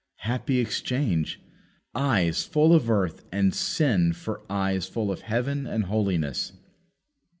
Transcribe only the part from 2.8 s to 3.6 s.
earth and